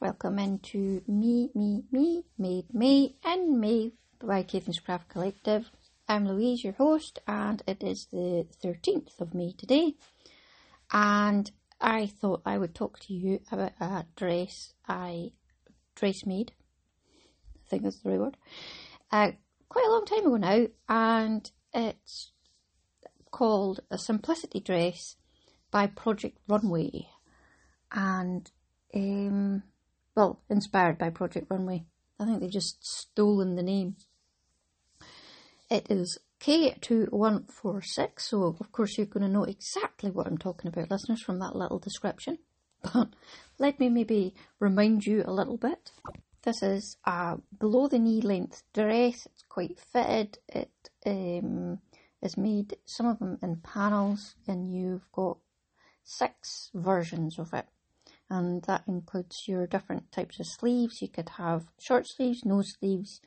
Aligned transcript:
welcome 0.00 0.38
into 0.38 1.02
Me, 1.06 1.50
Me, 1.54 1.84
Me, 1.92 2.24
Made 2.38 2.72
May, 2.72 3.14
in 3.22 3.60
Mey 3.60 3.92
by 4.18 4.42
Caithness 4.42 4.80
Craft 4.80 5.10
Collective. 5.10 5.70
I'm 6.08 6.26
Louise, 6.26 6.64
your 6.64 6.72
host, 6.72 7.18
and 7.26 7.62
it 7.66 7.82
is 7.82 8.06
the 8.06 8.46
13th 8.64 9.20
of 9.20 9.34
May 9.34 9.52
today. 9.52 9.96
And 10.90 11.50
I 11.82 12.06
thought 12.06 12.40
I 12.46 12.56
would 12.56 12.74
talk 12.74 12.98
to 13.00 13.12
you 13.12 13.40
about 13.52 13.72
a 13.78 14.06
dress 14.16 14.72
I 14.88 15.32
dress 15.94 16.24
made. 16.24 16.52
I 17.54 17.68
think 17.68 17.82
that's 17.82 17.98
the 17.98 18.08
right 18.08 18.20
word. 18.20 18.36
Uh, 19.12 19.32
quite 19.68 19.86
a 19.86 19.90
long 19.92 20.06
time 20.06 20.20
ago 20.20 20.36
now, 20.38 20.66
and 20.88 21.50
it's 21.74 22.32
called 23.30 23.80
a 23.90 23.98
Simplicity 23.98 24.60
Dress 24.60 25.16
by 25.70 25.86
Project 25.88 26.38
Runway. 26.48 27.08
And 27.92 28.50
um, 28.94 29.62
well, 30.14 30.40
inspired 30.48 30.98
by 30.98 31.10
Project 31.10 31.46
Runway. 31.50 31.84
I 32.18 32.26
think 32.26 32.40
they've 32.40 32.50
just 32.50 32.84
stolen 32.84 33.56
the 33.56 33.62
name. 33.62 33.96
It 35.70 35.86
is 35.90 36.18
K2146, 36.40 38.20
so 38.20 38.56
of 38.60 38.72
course 38.72 38.98
you're 38.98 39.06
going 39.06 39.22
to 39.22 39.32
know 39.32 39.44
exactly 39.44 40.10
what 40.10 40.26
I'm 40.26 40.38
talking 40.38 40.68
about, 40.68 40.90
listeners, 40.90 41.22
from 41.22 41.38
that 41.38 41.56
little 41.56 41.78
description. 41.78 42.38
But 42.94 43.08
let 43.58 43.78
me 43.78 43.90
maybe 43.90 44.34
remind 44.58 45.04
you 45.04 45.22
a 45.26 45.32
little 45.32 45.58
bit. 45.58 45.92
This 46.42 46.62
is 46.62 46.96
a 47.04 47.36
below 47.58 47.88
the 47.88 47.98
knee 47.98 48.22
length 48.22 48.62
dress. 48.72 49.26
It's 49.26 49.44
quite 49.46 49.78
fitted. 49.78 50.38
It 50.48 50.70
um, 51.04 51.80
is 52.22 52.38
made, 52.38 52.78
some 52.86 53.06
of 53.06 53.18
them 53.18 53.38
in 53.42 53.56
panels, 53.56 54.34
and 54.48 54.72
you've 54.72 55.12
got 55.12 55.36
six 56.04 56.70
versions 56.72 57.38
of 57.38 57.52
it 57.52 57.66
and 58.30 58.62
that 58.62 58.84
includes 58.86 59.48
your 59.48 59.66
different 59.66 60.12
types 60.12 60.38
of 60.38 60.46
sleeves. 60.46 61.02
You 61.02 61.08
could 61.08 61.30
have 61.30 61.64
short 61.78 62.06
sleeves, 62.06 62.44
no 62.44 62.62
sleeves, 62.62 63.20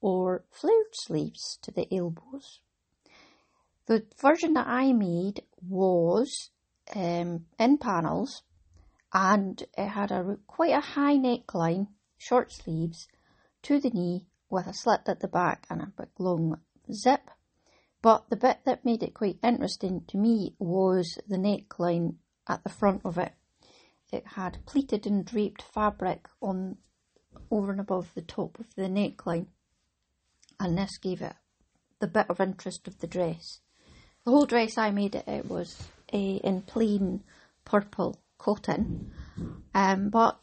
or 0.00 0.44
flared 0.50 0.94
sleeves 0.94 1.58
to 1.62 1.70
the 1.70 1.86
elbows. 1.94 2.60
The 3.86 4.04
version 4.20 4.52
that 4.54 4.66
I 4.66 4.92
made 4.92 5.42
was 5.62 6.50
um, 6.94 7.46
in 7.58 7.78
panels 7.78 8.42
and 9.14 9.62
it 9.76 9.88
had 9.88 10.10
a 10.10 10.36
quite 10.46 10.74
a 10.74 10.80
high 10.80 11.16
neckline, 11.16 11.86
short 12.18 12.52
sleeves 12.52 13.08
to 13.62 13.80
the 13.80 13.90
knee 13.90 14.26
with 14.50 14.66
a 14.66 14.74
slit 14.74 15.02
at 15.06 15.20
the 15.20 15.28
back 15.28 15.66
and 15.70 15.80
a 15.80 15.92
big 15.96 16.08
long 16.18 16.60
zip. 16.92 17.30
But 18.02 18.28
the 18.28 18.36
bit 18.36 18.58
that 18.64 18.84
made 18.84 19.02
it 19.02 19.14
quite 19.14 19.38
interesting 19.42 20.02
to 20.08 20.18
me 20.18 20.54
was 20.58 21.18
the 21.26 21.36
neckline 21.36 22.16
at 22.46 22.62
the 22.64 22.70
front 22.70 23.02
of 23.04 23.18
it 23.18 23.32
it 24.12 24.26
had 24.26 24.64
pleated 24.66 25.06
and 25.06 25.24
draped 25.24 25.62
fabric 25.62 26.28
on 26.40 26.76
over 27.50 27.70
and 27.70 27.80
above 27.80 28.10
the 28.14 28.22
top 28.22 28.58
of 28.58 28.74
the 28.74 28.82
neckline, 28.82 29.46
and 30.58 30.76
this 30.76 30.98
gave 30.98 31.22
it 31.22 31.34
the 32.00 32.06
bit 32.06 32.26
of 32.28 32.40
interest 32.40 32.88
of 32.88 32.98
the 32.98 33.06
dress. 33.06 33.60
The 34.24 34.30
whole 34.30 34.46
dress 34.46 34.78
I 34.78 34.90
made 34.90 35.14
it, 35.14 35.26
it 35.26 35.46
was 35.46 35.88
a, 36.12 36.36
in 36.36 36.62
plain 36.62 37.22
purple 37.64 38.20
cotton, 38.38 39.12
um, 39.74 40.10
but 40.10 40.40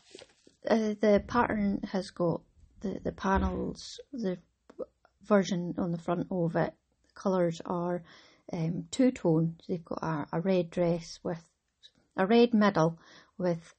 uh, 0.70 0.96
the 1.00 1.24
pattern 1.28 1.82
has 1.92 2.12
got 2.12 2.42
the, 2.82 3.00
the 3.04 3.12
panels, 3.12 4.00
the 4.12 4.38
version 5.24 5.76
on 5.78 5.92
the 5.92 5.98
front 5.98 6.28
of 6.30 6.56
it, 6.56 6.74
the 7.08 7.14
colours 7.14 7.62
are 7.66 8.04
um, 8.54 8.86
two 8.92 9.12
tone. 9.12 9.56
They've 9.68 9.84
got 9.84 10.04
a, 10.04 10.28
a 10.34 10.42
red 10.42 10.70
dress 10.70 11.20
with 11.24 11.42
a 12.18 12.26
red 12.26 12.54
middle 12.54 13.00
with 13.38 13.76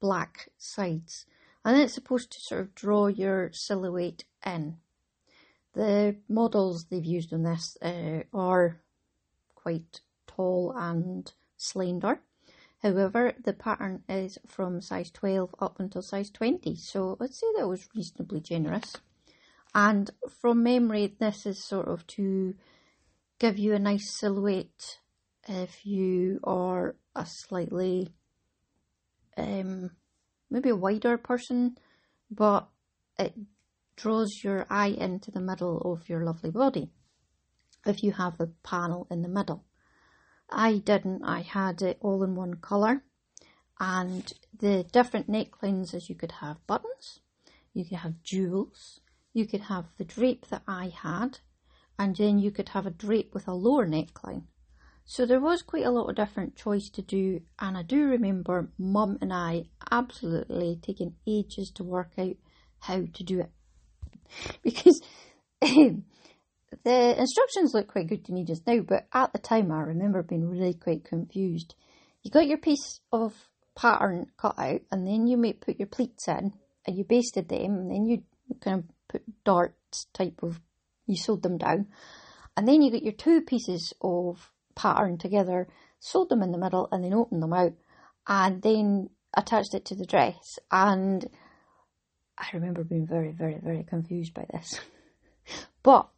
black 0.00 0.48
sides. 0.58 1.26
And 1.64 1.76
then 1.76 1.84
it's 1.84 1.94
supposed 1.94 2.32
to 2.32 2.40
sort 2.40 2.60
of 2.62 2.74
draw 2.74 3.06
your 3.06 3.50
silhouette 3.52 4.24
in. 4.44 4.78
The 5.74 6.16
models 6.28 6.86
they've 6.86 7.04
used 7.04 7.32
on 7.32 7.42
this 7.42 7.76
uh, 7.82 8.22
are 8.32 8.80
quite 9.54 10.00
tall 10.26 10.72
and 10.76 11.30
slender. 11.56 12.20
However, 12.82 13.34
the 13.44 13.52
pattern 13.52 14.02
is 14.08 14.38
from 14.46 14.80
size 14.80 15.10
12 15.10 15.54
up 15.60 15.78
until 15.78 16.00
size 16.00 16.30
20, 16.30 16.74
so 16.76 17.18
I'd 17.20 17.34
say 17.34 17.46
that 17.56 17.68
was 17.68 17.88
reasonably 17.94 18.40
generous. 18.40 18.96
And 19.74 20.10
from 20.40 20.62
memory, 20.62 21.14
this 21.18 21.44
is 21.44 21.62
sort 21.62 21.88
of 21.88 22.06
to 22.08 22.54
give 23.38 23.58
you 23.58 23.74
a 23.74 23.78
nice 23.78 24.10
silhouette 24.10 24.98
if 25.46 25.84
you 25.84 26.40
are 26.42 26.96
a 27.14 27.26
slightly 27.26 28.08
um, 29.36 29.90
maybe 30.50 30.70
a 30.70 30.76
wider 30.76 31.16
person, 31.18 31.76
but 32.30 32.68
it 33.18 33.34
draws 33.96 34.42
your 34.42 34.66
eye 34.70 34.88
into 34.98 35.30
the 35.30 35.40
middle 35.40 35.78
of 35.92 36.08
your 36.08 36.24
lovely 36.24 36.50
body 36.50 36.90
if 37.86 38.02
you 38.02 38.12
have 38.12 38.38
the 38.38 38.52
panel 38.62 39.06
in 39.10 39.22
the 39.22 39.28
middle. 39.28 39.64
I 40.50 40.78
didn't, 40.78 41.22
I 41.24 41.40
had 41.42 41.82
it 41.82 41.98
all 42.00 42.22
in 42.22 42.34
one 42.34 42.54
colour 42.54 43.04
and 43.78 44.32
the 44.58 44.84
different 44.92 45.30
necklines 45.30 45.94
as 45.94 46.08
you 46.08 46.14
could 46.14 46.32
have 46.32 46.66
buttons, 46.66 47.20
you 47.72 47.84
could 47.84 47.98
have 47.98 48.22
jewels, 48.22 49.00
you 49.32 49.46
could 49.46 49.62
have 49.62 49.86
the 49.96 50.04
drape 50.04 50.48
that 50.48 50.62
I 50.66 50.88
had 50.88 51.38
and 51.98 52.16
then 52.16 52.38
you 52.38 52.50
could 52.50 52.70
have 52.70 52.86
a 52.86 52.90
drape 52.90 53.34
with 53.34 53.46
a 53.46 53.54
lower 53.54 53.86
neckline. 53.86 54.44
So 55.10 55.26
there 55.26 55.40
was 55.40 55.62
quite 55.62 55.84
a 55.84 55.90
lot 55.90 56.08
of 56.08 56.14
different 56.14 56.54
choice 56.54 56.88
to 56.90 57.02
do, 57.02 57.40
and 57.58 57.76
I 57.76 57.82
do 57.82 58.04
remember 58.04 58.70
Mum 58.78 59.18
and 59.20 59.32
I 59.32 59.64
absolutely 59.90 60.78
taking 60.80 61.16
ages 61.26 61.72
to 61.72 61.82
work 61.82 62.12
out 62.16 62.36
how 62.78 63.02
to 63.12 63.24
do 63.24 63.40
it 63.40 63.50
because 64.62 65.00
the 65.60 66.00
instructions 67.18 67.74
look 67.74 67.88
quite 67.88 68.06
good 68.06 68.24
to 68.26 68.32
me 68.32 68.44
just 68.44 68.64
now, 68.68 68.82
but 68.82 69.08
at 69.12 69.32
the 69.32 69.40
time 69.40 69.72
I 69.72 69.80
remember 69.80 70.22
being 70.22 70.48
really 70.48 70.74
quite 70.74 71.02
confused. 71.02 71.74
You 72.22 72.30
got 72.30 72.46
your 72.46 72.58
piece 72.58 73.00
of 73.10 73.34
pattern 73.74 74.26
cut 74.36 74.60
out, 74.60 74.82
and 74.92 75.04
then 75.04 75.26
you 75.26 75.36
may 75.36 75.54
put 75.54 75.80
your 75.80 75.88
pleats 75.88 76.28
in, 76.28 76.52
and 76.86 76.96
you 76.96 77.02
basted 77.02 77.48
them, 77.48 77.78
and 77.78 77.90
then 77.90 78.06
you 78.06 78.22
kind 78.60 78.78
of 78.78 78.84
put 79.08 79.22
darts 79.42 80.06
type 80.14 80.38
of 80.44 80.60
you 81.08 81.16
sewed 81.16 81.42
them 81.42 81.58
down, 81.58 81.88
and 82.56 82.68
then 82.68 82.80
you 82.80 82.92
got 82.92 83.02
your 83.02 83.12
two 83.12 83.40
pieces 83.40 83.92
of 84.00 84.52
pattern 84.80 85.18
together, 85.18 85.68
sewed 85.98 86.30
them 86.30 86.42
in 86.42 86.52
the 86.52 86.58
middle, 86.58 86.88
and 86.90 87.04
then 87.04 87.12
opened 87.12 87.42
them 87.42 87.52
out, 87.52 87.74
and 88.26 88.62
then 88.62 89.10
attached 89.36 89.74
it 89.74 89.84
to 89.84 89.94
the 89.94 90.06
dress. 90.06 90.58
And 90.70 91.28
I 92.38 92.46
remember 92.54 92.82
being 92.82 93.06
very, 93.06 93.32
very, 93.32 93.58
very 93.62 93.84
confused 93.84 94.32
by 94.32 94.46
this. 94.50 94.80
but 95.82 96.08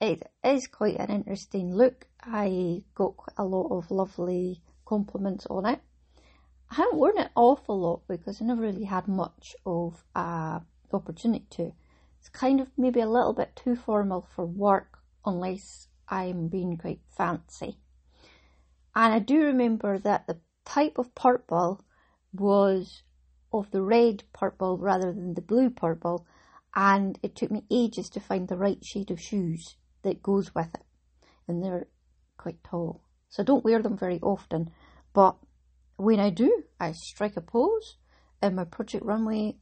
it 0.00 0.22
is 0.42 0.66
quite 0.66 0.96
an 0.96 1.10
interesting 1.10 1.74
look. 1.74 2.06
I 2.22 2.82
got 2.94 3.14
a 3.36 3.44
lot 3.44 3.76
of 3.76 3.90
lovely 3.90 4.62
compliments 4.86 5.46
on 5.50 5.66
it. 5.66 5.80
I 6.70 6.76
haven't 6.76 6.98
worn 6.98 7.18
it 7.18 7.30
awful 7.34 7.78
lot 7.78 8.02
because 8.08 8.40
I 8.40 8.46
never 8.46 8.62
really 8.62 8.84
had 8.84 9.06
much 9.06 9.54
of 9.66 10.02
a 10.14 10.62
opportunity 10.92 11.46
to. 11.50 11.72
It's 12.20 12.30
kind 12.30 12.60
of 12.60 12.68
maybe 12.76 13.00
a 13.00 13.08
little 13.08 13.34
bit 13.34 13.54
too 13.54 13.76
formal 13.76 14.26
for 14.34 14.46
work 14.46 14.98
unless 15.26 15.88
I'm 16.08 16.48
being 16.48 16.78
quite 16.78 17.00
fancy. 17.16 17.78
And 18.98 19.14
I 19.14 19.20
do 19.20 19.44
remember 19.44 19.96
that 20.00 20.26
the 20.26 20.40
type 20.64 20.98
of 20.98 21.14
purple 21.14 21.84
was 22.32 23.04
of 23.52 23.70
the 23.70 23.80
red 23.80 24.24
purple 24.32 24.76
rather 24.76 25.12
than 25.12 25.34
the 25.34 25.40
blue 25.40 25.70
purple, 25.70 26.26
and 26.74 27.16
it 27.22 27.36
took 27.36 27.52
me 27.52 27.64
ages 27.70 28.10
to 28.10 28.20
find 28.20 28.48
the 28.48 28.56
right 28.56 28.84
shade 28.84 29.12
of 29.12 29.20
shoes 29.20 29.76
that 30.02 30.20
goes 30.20 30.52
with 30.52 30.74
it. 30.74 30.82
And 31.46 31.62
they're 31.62 31.86
quite 32.38 32.64
tall. 32.64 33.04
So 33.28 33.44
I 33.44 33.46
don't 33.46 33.64
wear 33.64 33.80
them 33.80 33.96
very 33.96 34.18
often, 34.20 34.70
but 35.12 35.36
when 35.96 36.18
I 36.18 36.30
do, 36.30 36.64
I 36.80 36.90
strike 36.90 37.36
a 37.36 37.40
pose 37.40 37.98
in 38.42 38.56
my 38.56 38.64
Project 38.64 39.04
Runway 39.04 39.58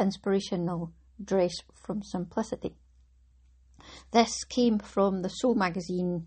inspirational 0.00 0.92
dress 1.24 1.54
from 1.72 2.02
Simplicity. 2.02 2.74
This 4.10 4.42
came 4.42 4.80
from 4.80 5.22
the 5.22 5.28
Sew 5.28 5.54
magazine 5.54 6.26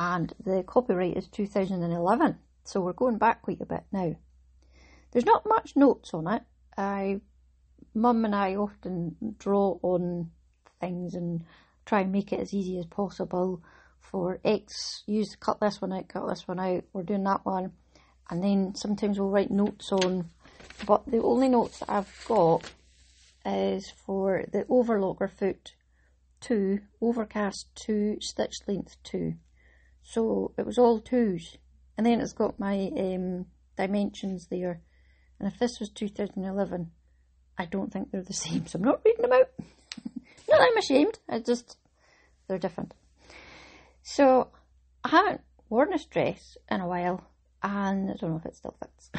and 0.00 0.32
the 0.42 0.62
copyright 0.66 1.14
is 1.14 1.28
2011, 1.28 2.38
so 2.64 2.80
we're 2.80 2.94
going 2.94 3.18
back 3.18 3.42
quite 3.42 3.60
a 3.60 3.66
bit 3.66 3.82
now. 3.92 4.16
There's 5.12 5.26
not 5.26 5.46
much 5.46 5.76
notes 5.76 6.14
on 6.14 6.26
it. 6.26 6.42
I, 6.74 7.20
Mum 7.94 8.24
and 8.24 8.34
I 8.34 8.54
often 8.54 9.34
draw 9.38 9.78
on 9.82 10.30
things 10.80 11.14
and 11.14 11.44
try 11.84 12.00
and 12.00 12.12
make 12.12 12.32
it 12.32 12.40
as 12.40 12.54
easy 12.54 12.78
as 12.78 12.86
possible. 12.86 13.62
For 14.00 14.40
X, 14.42 15.02
use 15.06 15.36
cut 15.38 15.60
this 15.60 15.82
one 15.82 15.92
out, 15.92 16.08
cut 16.08 16.26
this 16.30 16.48
one 16.48 16.60
out. 16.60 16.84
We're 16.94 17.02
doing 17.02 17.24
that 17.24 17.44
one, 17.44 17.72
and 18.30 18.42
then 18.42 18.74
sometimes 18.76 19.20
we'll 19.20 19.28
write 19.28 19.50
notes 19.50 19.92
on. 19.92 20.30
But 20.86 21.04
the 21.10 21.20
only 21.20 21.50
notes 21.50 21.80
that 21.80 21.90
I've 21.90 22.24
got 22.26 22.72
is 23.44 23.92
for 24.06 24.46
the 24.50 24.64
overlocker 24.64 25.30
foot 25.30 25.74
two, 26.40 26.80
overcast 27.02 27.66
two, 27.74 28.16
stitch 28.22 28.60
length 28.66 28.96
two. 29.02 29.34
So 30.02 30.52
it 30.56 30.66
was 30.66 30.78
all 30.78 31.00
twos. 31.00 31.56
And 31.96 32.06
then 32.06 32.20
it's 32.20 32.32
got 32.32 32.58
my 32.58 32.90
um, 32.96 33.46
dimensions 33.76 34.46
there 34.50 34.80
And 35.38 35.50
if 35.50 35.58
this 35.58 35.80
was 35.80 35.90
2011, 35.90 36.90
I 37.58 37.64
don't 37.66 37.92
think 37.92 38.10
they're 38.10 38.22
the 38.22 38.32
same, 38.46 38.66
so 38.66 38.78
I'm 38.78 38.84
not 38.84 39.00
reading 39.04 39.22
them 39.22 39.32
out. 39.32 39.50
not 40.48 40.60
I'm 40.60 40.76
ashamed, 40.76 41.18
I 41.28 41.40
just, 41.40 41.76
they're 42.46 42.58
different. 42.58 42.94
So, 44.02 44.48
I 45.04 45.10
haven't 45.10 45.40
worn 45.68 45.90
this 45.90 46.06
dress 46.06 46.56
in 46.70 46.80
a 46.80 46.88
while, 46.88 47.22
and 47.62 48.10
I 48.10 48.14
don't 48.14 48.30
know 48.30 48.36
if 48.36 48.46
it 48.46 48.56
still 48.56 48.76
fits. 48.78 49.10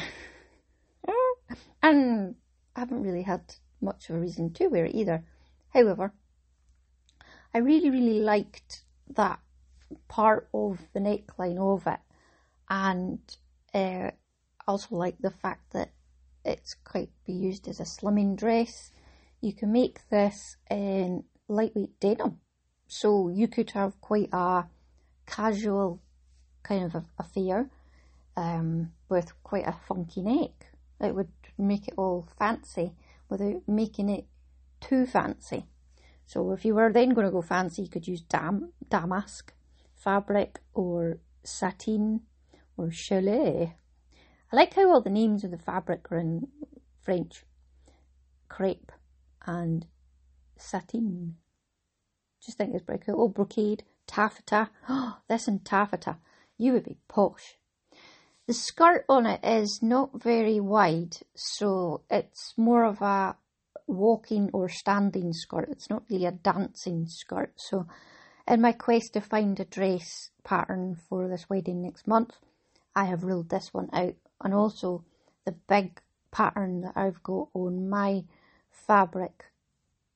and 1.82 2.34
I 2.76 2.80
haven't 2.80 3.02
really 3.02 3.22
had 3.22 3.54
much 3.80 4.08
of 4.08 4.16
a 4.16 4.20
reason 4.20 4.52
to 4.54 4.68
wear 4.68 4.86
it 4.86 4.94
either. 4.94 5.24
However, 5.70 6.12
I 7.54 7.58
really, 7.58 7.90
really 7.90 8.20
liked 8.20 8.84
that 9.14 9.40
part 10.08 10.48
of 10.52 10.78
the 10.92 11.00
neckline 11.00 11.58
of 11.58 11.86
it, 11.86 12.00
and 12.68 13.18
uh, 13.74 14.10
also 14.66 14.96
like 14.96 15.18
the 15.18 15.30
fact 15.30 15.72
that 15.72 15.90
it's 16.44 16.74
quite 16.74 17.10
be 17.26 17.32
used 17.32 17.68
as 17.68 17.80
a 17.80 17.84
slimming 17.84 18.36
dress. 18.36 18.90
You 19.40 19.52
can 19.52 19.72
make 19.72 20.08
this 20.08 20.56
in 20.70 21.24
lightweight 21.48 21.98
denim, 22.00 22.40
so 22.86 23.28
you 23.28 23.48
could 23.48 23.70
have 23.72 24.00
quite 24.00 24.28
a 24.32 24.64
casual 25.26 26.00
kind 26.62 26.84
of 26.84 27.04
affair 27.18 27.70
um, 28.36 28.92
with 29.08 29.32
quite 29.42 29.66
a 29.66 29.72
funky 29.72 30.22
neck. 30.22 30.72
It 31.00 31.14
would 31.14 31.32
make 31.58 31.88
it 31.88 31.94
all 31.96 32.26
fancy 32.38 32.92
without 33.28 33.62
making 33.66 34.08
it 34.08 34.26
too 34.80 35.06
fancy. 35.06 35.64
So 36.26 36.52
if 36.52 36.64
you 36.64 36.74
were 36.74 36.92
then 36.92 37.10
going 37.10 37.26
to 37.26 37.32
go 37.32 37.42
fancy, 37.42 37.82
you 37.82 37.88
could 37.88 38.06
use 38.06 38.22
dam- 38.22 38.72
damask 38.88 39.52
fabric 40.02 40.60
or 40.74 41.18
satin 41.44 42.22
or 42.76 42.88
challis. 42.88 43.72
I 44.52 44.56
like 44.56 44.74
how 44.74 44.90
all 44.90 45.00
the 45.00 45.10
names 45.10 45.44
of 45.44 45.50
the 45.50 45.58
fabric 45.58 46.10
are 46.10 46.18
in 46.18 46.48
French. 47.00 47.44
Crepe 48.48 48.92
and 49.46 49.86
satin. 50.58 51.36
Just 52.44 52.58
think 52.58 52.74
it's 52.74 52.84
pretty 52.84 53.04
cool. 53.04 53.22
Oh, 53.22 53.28
brocade, 53.28 53.84
taffeta. 54.06 54.70
Oh, 54.88 55.18
this 55.28 55.48
and 55.48 55.64
taffeta. 55.64 56.18
You 56.58 56.72
would 56.72 56.84
be 56.84 56.98
posh. 57.08 57.56
The 58.46 58.54
skirt 58.54 59.04
on 59.08 59.24
it 59.24 59.40
is 59.44 59.80
not 59.82 60.20
very 60.20 60.58
wide, 60.58 61.16
so 61.34 62.02
it's 62.10 62.54
more 62.56 62.84
of 62.84 63.00
a 63.00 63.36
walking 63.86 64.50
or 64.52 64.68
standing 64.68 65.32
skirt. 65.32 65.68
It's 65.70 65.88
not 65.88 66.02
really 66.10 66.26
a 66.26 66.32
dancing 66.32 67.06
skirt. 67.06 67.52
So, 67.56 67.86
in 68.46 68.60
my 68.60 68.72
quest 68.72 69.14
to 69.14 69.20
find 69.20 69.58
a 69.60 69.64
dress 69.64 70.30
pattern 70.44 70.96
for 71.08 71.28
this 71.28 71.48
wedding 71.48 71.82
next 71.82 72.06
month, 72.06 72.36
I 72.94 73.04
have 73.04 73.24
ruled 73.24 73.48
this 73.48 73.72
one 73.72 73.88
out. 73.92 74.14
And 74.40 74.52
also, 74.52 75.04
the 75.44 75.52
big 75.52 76.00
pattern 76.30 76.82
that 76.82 76.94
I've 76.96 77.22
got 77.22 77.48
on 77.54 77.88
my 77.88 78.24
fabric 78.70 79.44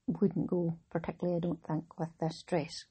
wouldn't 0.07 0.47
go 0.47 0.79
particularly, 0.91 1.37
I 1.37 1.41
don't 1.41 1.63
think, 1.65 1.99
with 1.99 2.11
this 2.21 2.43
dress. 2.43 2.85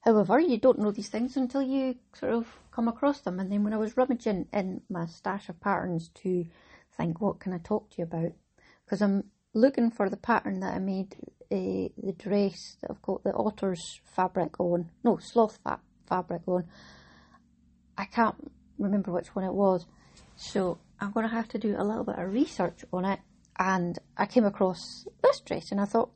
However, 0.00 0.38
you 0.38 0.58
don't 0.58 0.78
know 0.78 0.90
these 0.90 1.08
things 1.08 1.36
until 1.36 1.60
you 1.60 1.96
sort 2.14 2.32
of 2.32 2.46
come 2.70 2.88
across 2.88 3.20
them. 3.20 3.40
And 3.40 3.50
then 3.50 3.64
when 3.64 3.74
I 3.74 3.78
was 3.78 3.96
rummaging 3.96 4.46
in 4.52 4.82
my 4.88 5.06
stash 5.06 5.48
of 5.48 5.60
patterns 5.60 6.08
to 6.22 6.46
think, 6.96 7.20
what 7.20 7.40
can 7.40 7.52
I 7.52 7.58
talk 7.58 7.90
to 7.90 7.98
you 7.98 8.04
about? 8.04 8.32
Because 8.84 9.02
I'm 9.02 9.24
looking 9.54 9.90
for 9.90 10.08
the 10.08 10.16
pattern 10.16 10.60
that 10.60 10.74
I 10.74 10.78
made 10.78 11.16
uh, 11.50 11.88
the 11.96 12.14
dress 12.16 12.76
that 12.80 12.90
I've 12.90 13.02
got 13.02 13.24
the 13.24 13.34
otter's 13.34 14.00
fabric 14.04 14.60
on. 14.60 14.90
No, 15.04 15.18
sloth 15.18 15.58
fa- 15.62 15.80
fabric 16.06 16.42
on. 16.46 16.64
I 17.96 18.04
can't 18.04 18.36
remember 18.78 19.10
which 19.12 19.34
one 19.34 19.44
it 19.44 19.54
was. 19.54 19.86
So 20.36 20.78
I'm 21.00 21.12
going 21.12 21.28
to 21.28 21.34
have 21.34 21.48
to 21.48 21.58
do 21.58 21.74
a 21.76 21.84
little 21.84 22.04
bit 22.04 22.18
of 22.18 22.32
research 22.32 22.84
on 22.92 23.04
it. 23.04 23.20
And 23.58 23.98
I 24.16 24.26
came 24.26 24.44
across 24.44 25.06
this 25.22 25.40
dress 25.40 25.72
and 25.72 25.80
I 25.80 25.84
thought, 25.84 26.10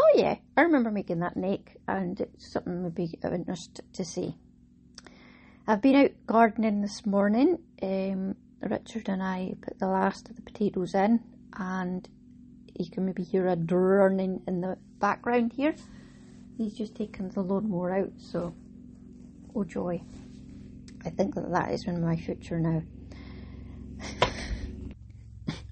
Oh 0.00 0.12
yeah, 0.14 0.36
I 0.56 0.62
remember 0.62 0.92
making 0.92 1.18
that 1.20 1.36
neck, 1.36 1.76
and 1.88 2.20
it's 2.20 2.52
something 2.52 2.84
would 2.84 2.94
be 2.94 3.18
of 3.24 3.34
interest 3.34 3.80
to 3.94 4.04
see. 4.04 4.36
I've 5.66 5.82
been 5.82 5.96
out 5.96 6.12
gardening 6.24 6.82
this 6.82 7.04
morning. 7.04 7.58
Um, 7.82 8.36
Richard 8.62 9.08
and 9.08 9.20
I 9.20 9.54
put 9.60 9.80
the 9.80 9.88
last 9.88 10.30
of 10.30 10.36
the 10.36 10.42
potatoes 10.42 10.94
in, 10.94 11.18
and 11.52 12.08
you 12.78 12.90
can 12.90 13.04
maybe 13.04 13.24
hear 13.24 13.46
a 13.46 13.56
droning 13.56 14.42
in 14.46 14.60
the 14.60 14.78
background 15.00 15.52
here. 15.52 15.74
He's 16.56 16.74
just 16.74 16.94
taken 16.94 17.28
the 17.30 17.42
lawnmower 17.42 17.94
out, 17.94 18.12
so 18.18 18.54
oh 19.54 19.64
joy! 19.64 20.00
I 21.04 21.10
think 21.10 21.34
that 21.34 21.50
that 21.50 21.72
is 21.72 21.84
in 21.86 22.02
my 22.02 22.16
future 22.16 22.60
now. 22.60 22.82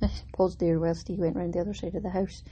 Paused 0.32 0.60
there 0.60 0.78
whilst 0.78 1.08
he 1.08 1.14
went 1.14 1.36
round 1.36 1.54
the 1.54 1.60
other 1.60 1.74
side 1.74 1.94
of 1.94 2.02
the 2.02 2.10
house. 2.10 2.42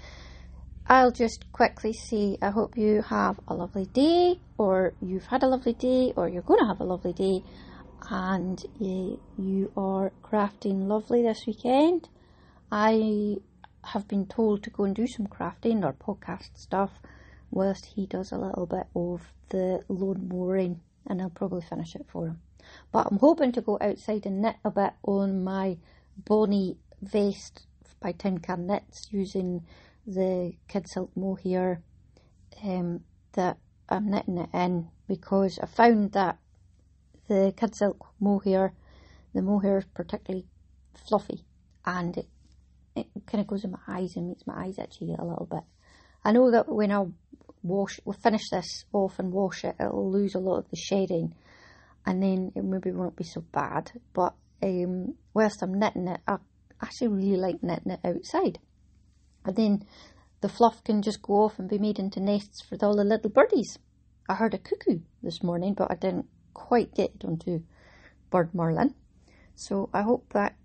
I'll 0.87 1.13
just 1.13 1.51
quickly 1.53 1.93
say 1.93 2.37
I 2.43 2.51
hope 2.51 2.77
you 2.77 3.03
have 3.03 3.41
a 3.49 3.55
lovely 3.55 3.87
day, 3.87 4.39
or 4.59 4.95
you've 5.01 5.27
had 5.27 5.43
a 5.43 5.49
lovely 5.49 5.73
day, 5.73 6.13
or 6.17 6.29
you're 6.29 6.43
going 6.43 6.61
to 6.61 6.67
have 6.67 6.81
a 6.81 6.85
lovely 6.85 7.13
day, 7.13 7.43
and 8.11 8.63
you, 8.79 9.21
you 9.39 9.73
are 9.77 10.13
crafting 10.23 10.87
lovely 10.87 11.23
this 11.23 11.45
weekend. 11.47 12.09
I 12.71 13.37
have 13.87 14.09
been 14.09 14.27
told 14.27 14.63
to 14.63 14.71
go 14.71 14.85
and 14.85 14.95
do 14.95 15.07
some 15.07 15.27
crafting 15.27 15.85
or 15.85 15.93
podcast 15.93 16.57
stuff 16.57 17.01
whilst 17.51 17.87
he 17.87 18.07
does 18.07 18.33
a 18.33 18.39
little 18.39 18.67
bit 18.67 18.87
of 18.95 19.33
the 19.51 19.85
lawn 19.89 20.29
mowing, 20.29 20.81
and 21.07 21.21
I'll 21.23 21.31
probably 21.31 21.63
finish 21.63 21.95
it 21.95 22.07
for 22.09 22.27
him. 22.27 22.41
But 22.93 23.09
I'm 23.11 23.19
hoping 23.19 23.53
to 23.53 23.61
go 23.61 23.79
outside 23.81 24.27
and 24.27 24.43
knit 24.43 24.57
a 24.65 24.71
bit 24.71 24.95
on 25.03 25.45
my 25.45 25.77
Bonnie 26.17 26.79
vest 27.03 27.67
by 28.01 28.13
Tin 28.13 28.39
Can 28.39 28.67
Knits 28.67 29.09
using 29.11 29.65
the 30.07 30.55
kid 30.69 30.89
silk 30.89 31.11
mohair 31.17 31.83
um, 32.63 33.01
that 33.33 33.59
I'm 33.89 34.11
knitting 34.11 34.39
it 34.39 34.51
in 34.53 34.89
because 35.07 35.59
I 35.59 35.67
found 35.67 36.13
that 36.13 36.39
the 37.29 37.53
kid 37.57 37.75
silk 37.75 38.07
mohair, 38.21 38.73
the 39.35 39.43
mohair 39.43 39.79
is 39.79 39.85
particularly 39.87 40.47
fluffy 40.95 41.45
and 41.85 42.17
it, 42.17 42.29
kind 43.27 43.41
of 43.41 43.47
goes 43.47 43.65
in 43.65 43.73
my 43.73 43.79
eyes 43.87 44.17
and 44.17 44.29
makes 44.29 44.47
my 44.47 44.65
eyes 44.65 44.79
itchy 44.79 45.15
a 45.19 45.25
little 45.25 45.49
bit. 45.51 45.63
I 46.25 46.33
know 46.33 46.51
that 46.51 46.69
when 46.69 46.91
I 46.91 47.05
wash, 47.63 48.01
we'll 48.05 48.15
finish 48.15 48.49
this 48.51 48.85
off 48.93 49.19
and 49.19 49.33
wash 49.33 49.65
it, 49.65 49.77
it'll 49.81 50.11
lose 50.11 50.35
a 50.35 50.41
lot 50.41 50.59
of 50.59 50.71
the 50.71 50.77
shedding 50.77 51.35
and 52.07 52.23
then 52.23 52.53
it 52.55 52.65
maybe 52.65 52.93
won't 52.93 53.17
be 53.17 53.25
so 53.25 53.43
bad. 53.53 53.91
But 54.13 54.35
um, 54.63 55.15
whilst 55.33 55.63
I'm 55.63 55.79
knitting 55.79 56.09
it, 56.09 56.21
I 56.27 56.37
actually 56.83 57.09
really 57.09 57.37
like 57.37 57.63
knitting 57.63 57.93
it 57.93 58.01
outside. 58.05 58.59
And 59.45 59.57
then 59.57 59.85
the 60.41 60.49
fluff 60.49 60.85
can 60.85 61.03
just 61.03 61.23
go 61.23 61.45
off 61.45 61.59
and 61.59 61.69
be 61.69 61.79
made 61.79 61.99
into 61.99 62.21
nests 62.21 62.63
for 62.63 62.77
all 62.83 62.97
the 62.97 63.05
little 63.05 63.31
birdies. 63.31 63.79
I 64.29 64.35
heard 64.35 64.55
a 64.55 64.59
cuckoo 64.59 65.01
this 65.23 65.43
morning, 65.43 65.75
but 65.75 65.91
I 65.91 65.95
didn't 65.95 66.27
quite 66.53 66.95
get 66.95 67.13
it 67.15 67.25
onto 67.25 67.63
Bird 68.31 68.55
Merlin. 68.55 68.95
So 69.55 69.89
I 69.93 70.03
hope 70.03 70.33
that 70.33 70.57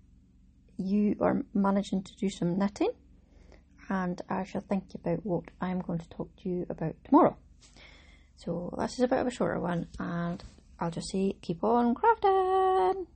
you 0.80 1.16
are 1.20 1.42
managing 1.54 2.02
to 2.02 2.16
do 2.16 2.30
some 2.30 2.58
knitting 2.58 2.90
and 3.88 4.20
I 4.28 4.44
shall 4.44 4.62
think 4.62 4.84
about 4.94 5.24
what 5.26 5.44
I'm 5.60 5.80
going 5.80 5.98
to 5.98 6.08
talk 6.08 6.34
to 6.42 6.48
you 6.48 6.66
about 6.70 6.94
tomorrow. 7.04 7.36
So 8.36 8.74
this 8.78 8.94
is 8.94 9.00
a 9.00 9.08
bit 9.08 9.18
of 9.18 9.26
a 9.26 9.30
shorter 9.30 9.60
one 9.60 9.88
and 9.98 10.42
I'll 10.78 10.90
just 10.90 11.10
say 11.10 11.34
keep 11.42 11.62
on 11.62 11.94
crafting. 11.94 13.06